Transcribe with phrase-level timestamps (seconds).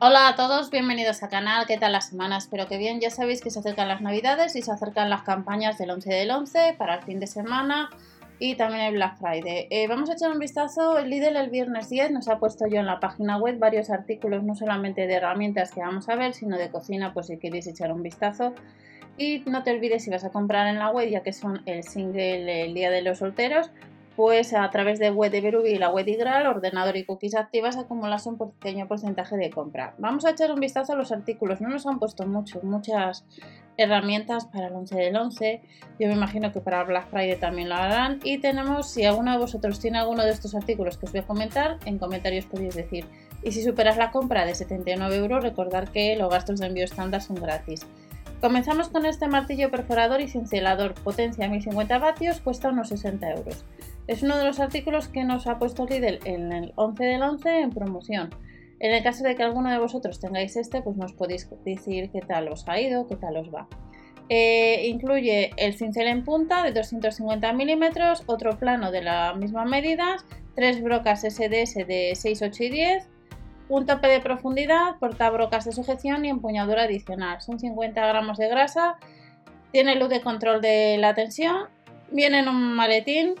[0.00, 2.36] Hola a todos, bienvenidos al canal, ¿qué tal la semana?
[2.36, 5.78] Espero que bien, ya sabéis que se acercan las navidades y se acercan las campañas
[5.78, 7.90] del 11 del 11 para el fin de semana
[8.40, 9.68] y también el Black Friday.
[9.70, 12.80] Eh, vamos a echar un vistazo, el Lidl el viernes 10 nos ha puesto yo
[12.80, 16.58] en la página web varios artículos, no solamente de herramientas que vamos a ver, sino
[16.58, 18.52] de cocina, pues si queréis echar un vistazo.
[19.16, 21.84] Y no te olvides si vas a comprar en la web, ya que son el
[21.84, 23.70] single el Día de los Solteros,
[24.16, 27.34] pues a través de web de Berubi y la web de Igral, ordenador y cookies
[27.34, 29.94] activas acumulas un pequeño porcentaje de compra.
[29.98, 33.24] Vamos a echar un vistazo a los artículos, no nos han puesto mucho, muchas
[33.76, 35.60] herramientas para el 11 del 11,
[35.98, 39.38] yo me imagino que para Black Friday también lo harán y tenemos, si alguno de
[39.38, 43.06] vosotros tiene alguno de estos artículos que os voy a comentar, en comentarios podéis decir.
[43.42, 47.20] Y si superas la compra de 79 euros, recordar que los gastos de envío estándar
[47.20, 47.86] son gratis.
[48.44, 53.64] Comenzamos con este martillo perforador y cincelador, potencia 1050 vatios, cuesta unos 60 euros.
[54.06, 57.60] Es uno de los artículos que nos ha puesto Lidl en el 11 del 11
[57.60, 58.28] en promoción.
[58.80, 62.20] En el caso de que alguno de vosotros tengáis este, pues nos podéis decir qué
[62.20, 63.66] tal os ha ido, qué tal os va.
[64.28, 70.16] Eh, incluye el cincel en punta de 250 milímetros, otro plano de la misma medida,
[70.54, 73.08] tres brocas SDS de 6, 8 y 10,
[73.68, 77.40] un tope de profundidad, portabrocas de sujeción y empuñadura adicional.
[77.40, 78.96] Son 50 gramos de grasa,
[79.72, 81.68] tiene luz de control de la tensión,
[82.10, 83.34] viene en un maletín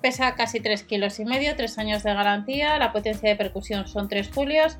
[0.00, 4.08] Pesa casi 3 kilos y medio, 3 años de garantía, la potencia de percusión son
[4.08, 4.78] 3 julios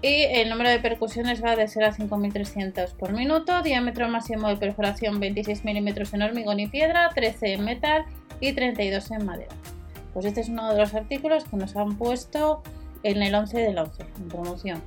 [0.00, 4.56] y el número de percusiones va de ser a 5300 por minuto, diámetro máximo de
[4.56, 8.04] perforación 26 milímetros en hormigón y piedra, 13 en metal
[8.40, 9.54] y 32 en madera.
[10.14, 12.62] Pues este es uno de los artículos que nos han puesto
[13.02, 14.82] en el 11 del 11, en promoción.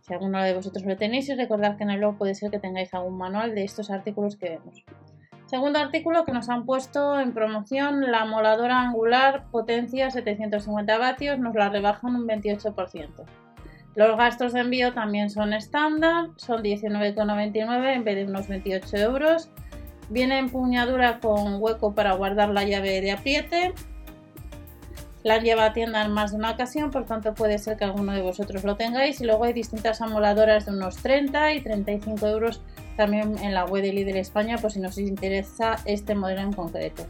[0.00, 2.92] Si alguno de vosotros lo tenéis, recordad que en el blog puede ser que tengáis
[2.94, 4.84] algún manual de estos artículos que vemos.
[5.46, 11.54] Segundo artículo que nos han puesto en promoción, la moladora angular potencia 750 vatios, nos
[11.56, 13.24] la rebajan un 28%.
[13.96, 19.50] Los gastos de envío también son estándar, son 19,99 en vez de unos 28 euros.
[20.08, 23.74] Viene empuñadura con hueco para guardar la llave de apriete.
[25.22, 28.12] La lleva a tienda en más de una ocasión, por tanto puede ser que alguno
[28.12, 29.20] de vosotros lo tengáis.
[29.20, 32.62] Y luego hay distintas amoladoras de unos 30 y 35 euros
[32.96, 37.06] también en la web de Lidl España por si nos interesa este modelo en concreto.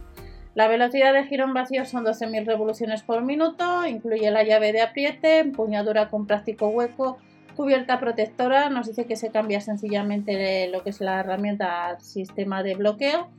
[0.54, 4.82] La velocidad de giro en vacío son 12.000 revoluciones por minuto, incluye la llave de
[4.82, 7.18] apriete, empuñadura con práctico hueco,
[7.54, 12.64] cubierta protectora, nos dice que se cambia sencillamente lo que es la herramienta al sistema
[12.64, 13.30] de bloqueo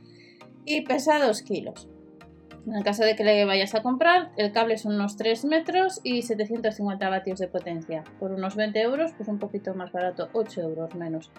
[0.64, 1.91] y pesa 2 kilos.
[2.66, 6.00] En el caso de que le vayas a comprar, el cable son unos 3 metros
[6.04, 8.04] y 750 vatios de potencia.
[8.20, 11.30] Por unos 20 euros, pues un poquito más barato, 8 euros menos.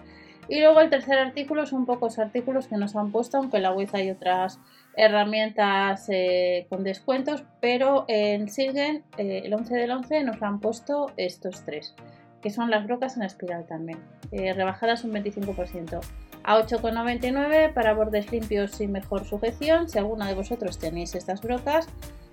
[0.48, 3.72] Y luego el tercer artículo son pocos artículos que nos han puesto, aunque en la
[3.72, 4.60] web hay otras
[4.96, 11.10] herramientas eh, con descuentos, pero en Silgen, eh, el 11 del 11, nos han puesto
[11.16, 11.94] estos tres,
[12.42, 13.98] que son las brocas en espiral también,
[14.32, 16.00] eh, rebajadas un 25%.
[16.44, 19.88] A 8,99 para bordes limpios y mejor sujeción.
[19.88, 21.88] Si alguna de vosotros tenéis estas brocas,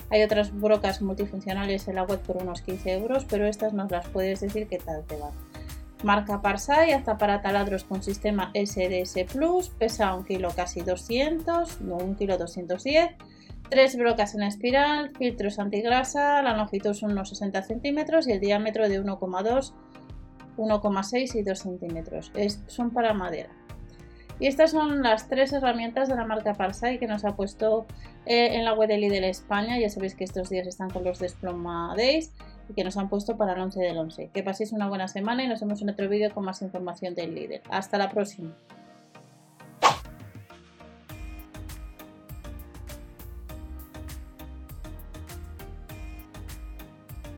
[0.10, 4.08] hay otras brocas multifuncionales en la web por unos 15 euros, pero estas nos las
[4.10, 5.32] puedes decir qué tal te van.
[6.04, 11.96] Marca Parsai, hasta para taladros con sistema SDS Plus, pesa un kilo casi 200, no
[11.96, 13.12] un kilo 210.
[13.70, 18.90] Tres brocas en espiral, filtros antigrasa, la longitud son unos 60 centímetros y el diámetro
[18.90, 19.74] de 1,2,
[20.58, 22.32] 1,6 y 2 centímetros.
[22.68, 23.50] son para madera.
[24.42, 27.86] Y estas son las tres herramientas de la marca Parsai que nos ha puesto
[28.26, 29.78] eh, en la web de Lidl España.
[29.78, 32.34] Ya sabéis que estos días están con los Desploma Days
[32.76, 34.32] que nos han puesto para el 11 del 11.
[34.34, 37.36] Que paséis una buena semana y nos vemos en otro vídeo con más información del
[37.36, 37.62] líder.
[37.70, 38.56] Hasta la próxima.